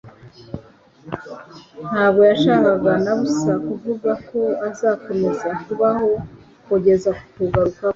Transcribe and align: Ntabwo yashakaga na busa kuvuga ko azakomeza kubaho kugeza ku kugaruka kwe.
Ntabwo 1.89 2.21
yashakaga 2.31 2.91
na 3.05 3.13
busa 3.19 3.53
kuvuga 3.67 4.11
ko 4.27 4.39
azakomeza 4.67 5.47
kubaho 5.63 6.09
kugeza 6.67 7.09
ku 7.17 7.25
kugaruka 7.35 7.81
kwe. 7.85 7.89